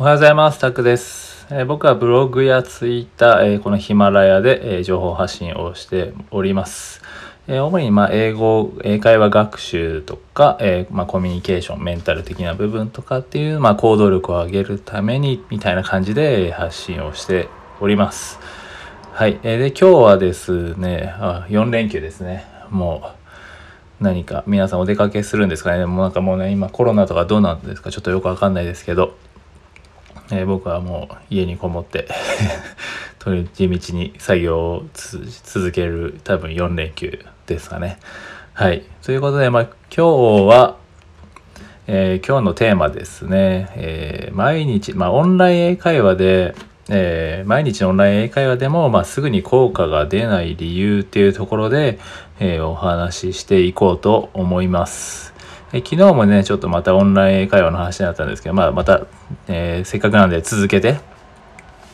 [0.00, 0.60] おはようございます。
[0.60, 1.48] タクです。
[1.50, 7.02] えー僕はブログやツイッター、えーこのヒマラヤで、えー情報発信をしております。
[7.48, 17.48] え主に、ま、英語、英会話学習とか、えま、コミュニケーション、メンタル的な部分とかっていう、まあ、行動力を上げるために、みたいな感じで発信をして
[17.80, 18.38] おります。
[19.14, 19.40] はい。
[19.42, 22.44] えーで、今日はですね、あ4連休ですね。
[22.70, 23.02] も
[24.00, 29.16] う、何か皆さんお出かけするんですかねもうなんかもうね今コロナとかどうなんですかちょっとよくわかんないですけど、
[30.30, 32.08] えー僕はもう家にこもって
[33.18, 37.98] とり地道に作業を続ける多分4連休ですかね。
[38.54, 38.82] はい。
[39.04, 39.62] ということでまあ
[39.94, 40.76] 今日は
[41.86, 46.54] えー今日のテーマですね、えー毎日、まあ、オンライン英会話で、
[46.90, 51.98] えー毎日オンライン英会話でも、まあ、すぐに効果が出ない理由っていうところで、
[52.40, 55.37] えお話ししていこうと思います。
[55.72, 59.06] え昨日もね、ちょっとまたオンライン英会話の話になったんですけど、まあ、また、
[59.48, 60.98] えーせっかくなんで続けて、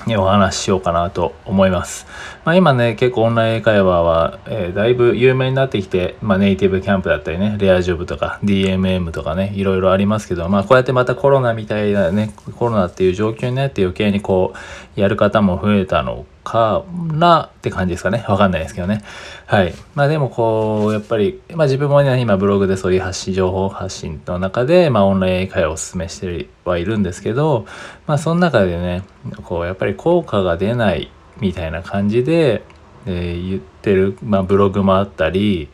[0.07, 2.07] ねお話ししようかなと思います。
[2.45, 14.55] まあ、今ね、結構オンライン英会話は、えーだいぶ有名になってきて、まあ、ネイティブキャンプだったりね、レアジョブとか DMM とかね、いろいろありますけど、まあ、こうやってまたコロナみたいなね、コロナっていう状況になって余計にこ
[14.97, 18.25] う、やる方も増えたのかなって感じですかね。
[18.29, 19.03] わかんないですけどね。
[19.47, 19.75] はい。
[19.95, 27.67] まあでもこう、やっぱり、まあ自分もね、今ブログでそういう発信、情報発信の中で、まあオンライン英会話をお勧めしてはいるんですけど、
[28.07, 29.03] まあその中でね、
[29.45, 32.63] こう、やっぱり効果が出ないみたいな感じで、
[33.07, 35.69] えー言ってる、まあブログもあったり、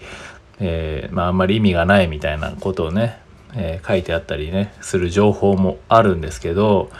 [0.60, 3.18] えーまああんまり意味がないみたいなことをね、
[3.54, 6.90] えー書いてあったりね、する情報もあるんですけど、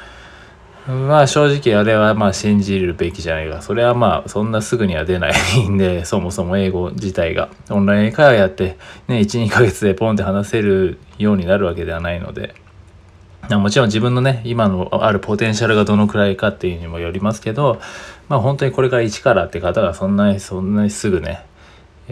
[0.86, 3.62] まあ正直あれはまあ信じるべきじゃないか。
[3.62, 7.48] それはまあそんなすぐには出ないんで、 そもそも英語自体が。
[7.68, 12.54] オンライン英会話やってね、1、2ヶ月でポンって話せるようになるわけではないので。
[13.50, 17.80] もちろん自分のね、今のあるポテンシャルがどのくらいかっていうにもよりますけど、
[18.28, 21.42] まあ本当にこれから一からって方がそんなに、そんなにすぐね、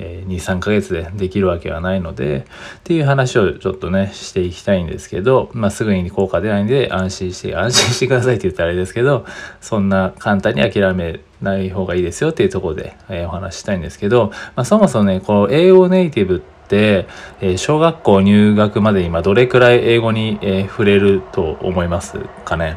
[0.01, 2.47] え23ヶ月でできるわけはないので
[2.79, 9.27] っていう話をちょっとねしていきたいんですけど、まあ、すぐに効果出ないんで安心して安心してくださいって言ったらあれですけど
[9.61, 17.07] そんな簡単に諦めない方がいいですよっていうとこで、えーお話ししたいんですけど、まあ、そもそもねこう英語ネイティブって、
[17.41, 22.77] えー小学校入学まで今どれくらい英語に、えー触れると思いますかね？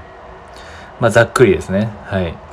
[0.99, 1.89] まあざっくりですね。
[2.05, 2.50] はい。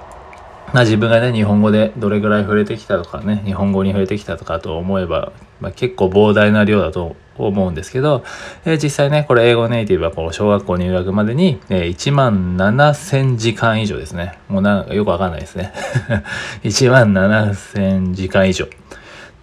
[0.72, 8.22] まあ自分がね、日本語でどれぐらい触れてきたとかね、日本語に触れてきたとかと思えば、まあ、結構膨大な量だと思うんですけど、
[8.64, 14.38] えー実際ね、これ英語ネイティブはこう小学校入学までに、えー1万7000時間以上ですね。
[14.48, 15.72] もうなんかよくわかんないですね。
[16.64, 18.66] 1万7000時間以上。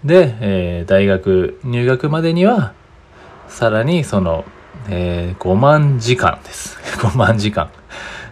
[0.03, 2.74] で、えー大学入学までには、
[3.47, 4.46] さらにその、
[4.90, 6.78] えー5万時間です。
[7.00, 7.69] 5万時間。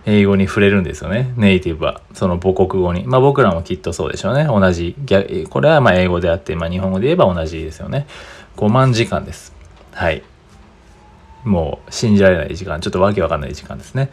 [0.06, 1.34] 英語に触れるんですよね。
[1.38, 2.02] ネイティブは。
[2.14, 3.06] その母国語に。
[3.06, 4.46] まあ僕らもきっとそうでしょうね。
[4.46, 4.96] 同じ。
[5.50, 8.06] これはまあ英語であって、まあ日本語で言えば同じですよね。
[8.58, 9.54] 5万時間です。
[9.92, 10.24] はい。
[11.44, 12.80] もう信じられない時間。
[12.80, 14.10] ちょっとわけわかんない時間ですね。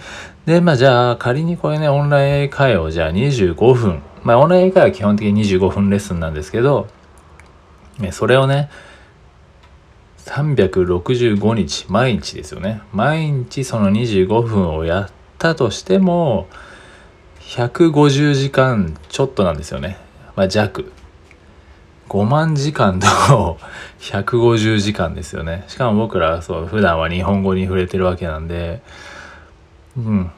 [0.46, 4.02] で、まあじゃあ仮にこれね、オンライン英会話をじゃあ25分。
[4.22, 6.88] まあオンライン英会話は基本的に25分レッスンなんですけど、
[8.12, 8.70] それをね、
[10.26, 12.82] 365日、毎日ですよね。
[12.92, 16.46] 毎日その25分をやったとしても、
[17.40, 19.96] 150時間ちょっとなんですよね。
[20.36, 20.92] まあ、弱。
[22.08, 23.06] 5万時間と
[24.00, 25.64] 150時間ですよね。
[25.68, 28.82] しかも僕らはそう、普段は日本語に触れてるわけなんで、
[29.96, 30.24] うん。
[30.26, 30.28] っ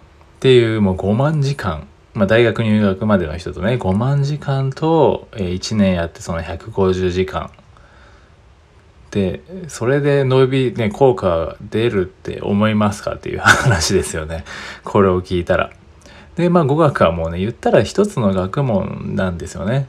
[0.41, 1.87] ていうもう5万時間。
[2.15, 7.51] まあ、大学入学までの人とね、5万時間と、え1年やってその150時間。
[9.13, 14.45] でそれで伸びね効果出るって思いますかっていう話ですよね。
[14.85, 15.71] これを聞いたら。
[16.35, 19.87] でまあ語学はもうね言ったら一つの学問なんですよね。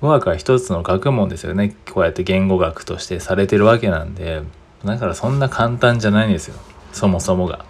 [0.00, 1.76] 語学は一つの学問ですよね。
[1.92, 4.42] こうやって言語学としてされてるわけなんで。
[4.84, 6.56] だからそんな簡単じゃないんですよ。
[6.92, 7.64] そもそもが。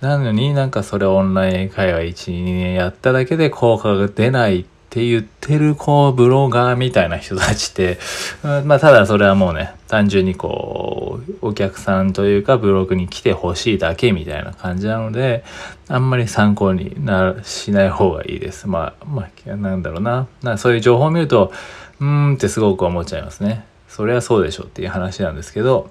[0.00, 7.98] なのになんかそれオンライン会話12年やっただけで効果が出ないってって言ってるこうブロガーみたいな人たちって、
[8.42, 15.44] うんまあただそれはもうね単純にこうお客さんというかブログに来てほしいだけみたいな感じなので
[15.88, 18.66] あんまり参考になしない方がいいです。
[18.66, 20.26] まあまあなんだろうな。
[20.42, 21.52] なそういう情報を見ると
[22.00, 23.66] うーんってすごく思っちゃいますね。
[23.88, 25.90] それはそうでしょっていう話なんですけど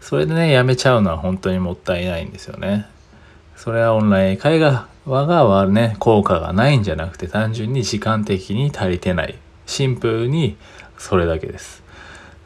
[0.00, 2.86] それでねやめちゃうのは本当にもったいないんですよね。
[3.58, 10.56] それはオンライン会話がはね効果がないんじゃなくて単純に時間的に足りてないシンプルに
[10.96, 11.82] それだけです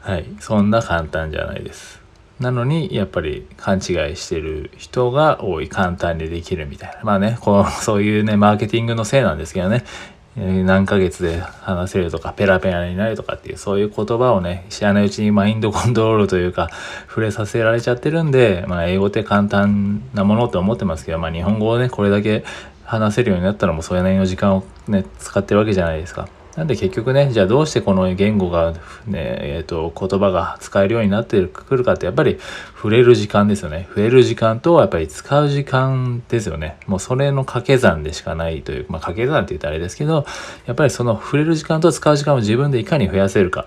[0.01, 2.03] はいそんな簡単じゃないです
[2.39, 5.69] なのに、やっぱり勘違いしてる人が多い。
[5.69, 6.99] 簡単にできるみたいな。
[7.03, 9.85] まあね、この、そういうね、マーケティングのせいなんですけどね。
[10.35, 16.69] 何ヶ月で話せるとか、ペラペラになるとかっていう、そういう言葉をね、知らないうちにマインドコントロールというか、
[17.07, 22.43] 触れさせられちゃってるんで、まあ、英語って簡単なものと思ってますけど、まあ、日本語をね、これだけ
[22.83, 26.27] 話せるようになったらもうそれなりの時間をね、使ってるわけじゃないですか。
[26.55, 28.73] なんで結局ね、じゃあどうしてこの言語が
[29.07, 32.37] ね、えっ、ー、と、言葉が使えるようになってくるかって、やっぱり
[32.75, 33.85] 触れる時間ですよね。
[33.89, 36.77] 触れる時間と、やっぱり使う時間ですよね。
[36.85, 40.27] もうそれの掛け算でしかないという、まあ掛け算って言ったらあれですけど、
[40.67, 43.65] やっぱりその触れる時間と使う時間を自分でいかに増やせるか。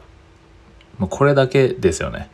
[0.99, 2.31] もうこれだけですよね。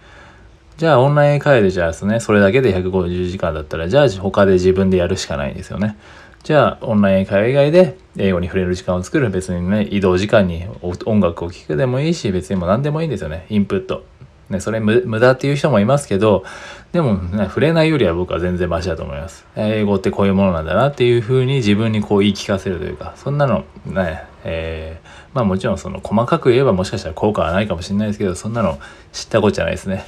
[0.76, 5.96] じゃあオンライン会でじゃあですね、それだけで150時間だったら、じゃあ他で自分でやるしかないんですよね。
[6.44, 14.04] じゃあオンライン会話以外で英語に触れる時間を作る別にね移動時間に音楽を聴くでもいいし別にもう何でもいいんですよねインプット
[14.52, 16.44] ね、それ無駄っていう人もいますけど、
[16.92, 19.46] でも、ね、触れないよりは僕は全然マシだと思います。
[19.56, 28.78] 英語ってこういうものなんだなっていうふうに自分にこう言い聞かせるというか、そんなのね、えー、まあもちろんその細かく言えばもしかしたら効果はないかもしれないですけど、そんなの
[29.12, 30.04] 知ったことじゃないですね。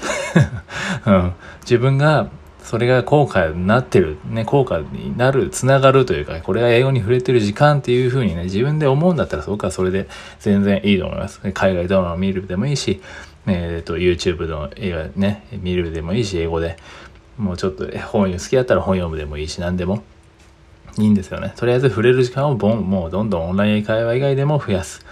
[1.07, 1.33] うん、
[1.63, 2.29] 自分が
[2.65, 10.09] それが効果になってる、ね、効果になる、つながるというか、これが英語に触れてる時間っていうふうにね、自分で思うんだったら僕はそれで
[10.41, 11.41] 全然いいと思います。
[11.53, 13.03] 海外ドラマを見るでもいいし、
[13.47, 16.77] えっ、ー、と、YouTube の映画ね、見るでもいいし、英語で。
[17.37, 20.03] もうちょっと本好きだったら本読むでもいいし、何でも
[20.99, 21.53] いいんですよね。
[21.57, 25.05] とりあえず触れる時間をボン、もうどんどんオンライン会話以外でも増やす。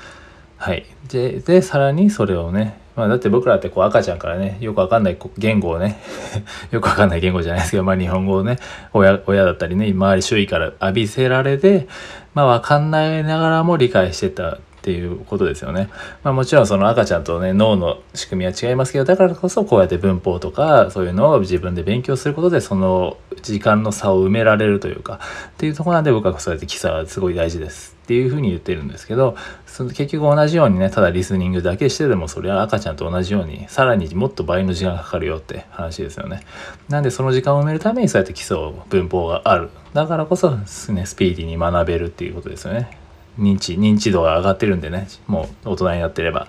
[0.57, 0.87] はい。
[1.09, 5.99] で、で、さらにそれをね、まあ、だって僕らってこう赤ちゃんからね、よくわかんない言語をね、
[6.71, 8.59] よくわかんない言語じゃないですけど、まあ日本語をね、
[8.93, 11.89] 親、親だったりね、周り周囲から浴びせられて、
[12.35, 15.89] まあわかんないながらも理解してたていうことですよね。
[16.25, 25.21] まあもちろんその赤ちゃんとね、脳の仕組みは違いますけど、だからこそこうやって文法とかそういうのを自分で勉強することで、その時間の差を埋められるというか、
[25.51, 29.37] っていうところなんで僕はそうやって基礎はすごい大事ですっていうふうに言ってるんですけど、
[29.67, 36.43] その結局同じようにね、ただリスニングだけしてでも、それは赤ちゃんと同じように、さらにもっと倍の時間がかかるよって話ですよね。
[36.89, 38.59] なんでその時間を埋めるためにそうやって基礎
[38.89, 39.71] 文法がある。
[39.95, 42.99] だからこそ、ね、スピーディーに学べるっていうことですよね。
[43.39, 46.49] 認知、認知度が上がってるんでね、もう大人になってれば。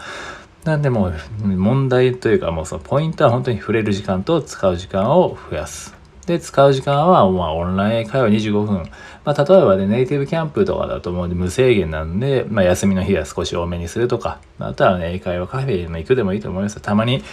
[0.64, 5.94] なんでもう問題というかもうそのポイントは本当に触れる時間と使う時間を増やす。
[6.26, 8.90] で、使う時間は、まあ、オンライン会話25分。
[9.26, 16.80] まあ、例えばね、ネイティブキャンプとかだともう無制限なんで、まあ、休みの日は少し多めにするとか、あとはね、英会話カフェにも行くでもいいと思います。
[16.80, 17.24] たまに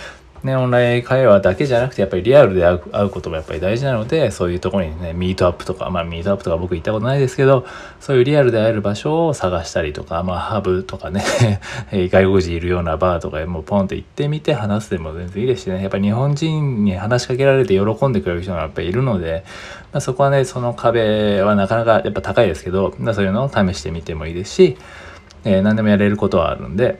[0.42, 7.66] ね、オンライン会話だけじゃなくて、やっぱりリアルで会う会うこともやっぱり大事なので、そういうところにね、ミートアップとか、まあミートアップとか僕行ったことないですけど、
[8.00, 11.22] そういうリアルで会える場所を探したりとか、まあハブとかね
[11.92, 19.44] 外国人いるようなバーとかもうポンって行ってみて話すでも全然いいですしね、やっぱり日本人に話しかけられて喜んでくれる人がやっぱりいるので、
[19.92, 24.78] まあ、そこはね、その壁はなかなかやっぱ高いですけど、まあ、そういうのを試してみてもいいですし、
[25.44, 26.98] えー、何でもやれることはあるんで、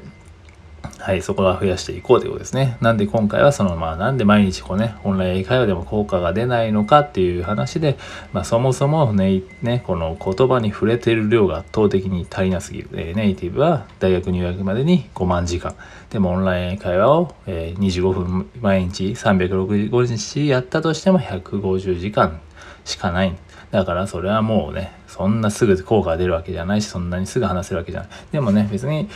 [0.98, 2.76] はい、そこは増やしていこうということですね。
[2.80, 7.98] なんで今回はそのまあなんで毎日こうね、オンライン英会話でも効果が出ないのかっていう話で、
[8.32, 12.90] まあそもそもね、ねこの言葉に触れている量が圧倒的に足りなすぎる。
[12.92, 15.74] えー、ネイティブは大学入学までに5万時間。
[16.10, 22.40] でもオンライン英会話を、えー、25分毎日365日やったとしても150時間
[22.84, 23.36] しかない。
[23.70, 28.10] だからそれはもうね、そんなすぐ効果が出るわけじゃないし、そんなにすぐ話せるわけじゃない。
[28.32, 29.08] でもね、別に、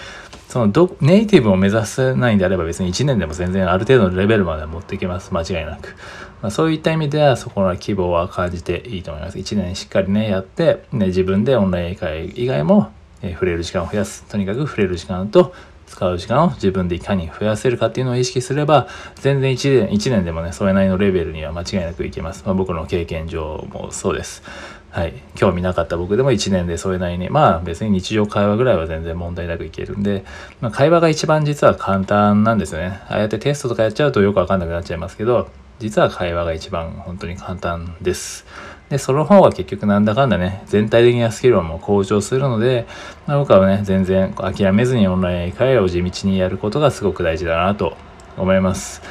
[0.49, 5.35] そのど、ネイティブを目指せないんであれば別に1年でも全然ある程度のレベルまで持っていけます。
[5.35, 5.97] 間違いなく。
[6.41, 9.39] まあ、そういった意味ではそこの希望は感じていいと思います。
[9.39, 14.25] 1年しっかりね、やって、ね、自分でオンライン英会以外も、えー、触れる時間を増やす。
[14.25, 15.53] とにかく触れる時間と、
[15.95, 22.43] 使う時間を自分でいかに増やせるかっていうのを意識すれば、全然1年 ,1 年でもね、それなりのレベルには間違いなくいけます。
[22.45, 24.43] まあ、僕の経験上もそうです。
[24.91, 25.15] はい。
[25.37, 30.25] 興味なかった僕でも1年でそれなりに、まあ別に日常会話ぐらいは全然問題なくいけるんで、
[30.61, 33.01] まあ、会話が一番実は簡単なんですね。
[33.09, 35.49] ああやってテストとかやっちゃうとよくわかんなくなっちゃいますけど、
[35.79, 38.47] 実は会話が一番本当に簡単です。
[38.91, 42.87] で、その方が結局なんだかんだね、全体的なスキルも向上するので、
[43.27, 47.97] まあ、僕はね、全然諦めずにオンライン英会話を地道にやることがすごく大事だなと
[48.37, 49.03] 思います。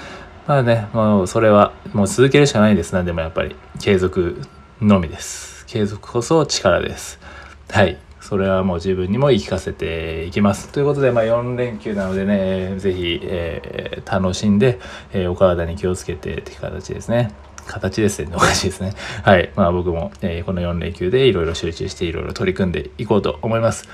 [0.48, 2.94] まあね、もうそれはもう続けるしかないです。
[2.94, 4.42] なでもやっぱり継続
[4.82, 5.66] のみです。
[5.66, 7.20] 継続こそ力です。
[7.70, 7.98] はい。
[8.20, 10.70] それはもう自分にも言い聞かせていきます。
[10.70, 14.80] ということで、まあ、4連休なのでね、ぜひ、えー、楽しんで、
[15.12, 17.32] えー、お体に気をつけてって形ですね。
[17.68, 18.32] 形ですね。
[18.34, 18.94] おかしいですね。
[19.24, 19.52] はい。
[19.56, 23.88] まあ僕も、えー、この4連休でいろいろ集中していろいろ取り組んでいこうと思います。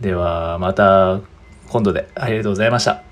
[0.00, 1.20] では、また
[1.68, 3.05] 今度でありがとうございました。